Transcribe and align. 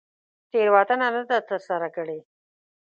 تېروتنه 0.51 1.07
نه 1.15 1.21
ده 1.29 1.37
تر 1.49 1.59
سره 1.67 1.87
کړې. 1.95 2.19